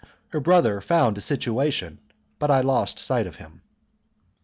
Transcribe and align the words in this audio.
Her 0.29 0.39
brother 0.39 0.81
found 0.81 1.19
a 1.19 1.21
situation, 1.21 1.99
but 2.39 2.49
I 2.49 2.61
lost 2.61 2.97
sight 2.97 3.27
of 3.27 3.35
him. 3.35 3.61